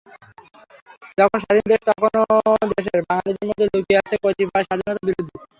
[1.17, 2.21] যখন স্বাধীন দেশ, তখনো
[2.71, 5.33] দেশের বাঙালিদের মধ্যে লুকিয়ে আছে কতিপয় স্বাধীনতা বিরোধী।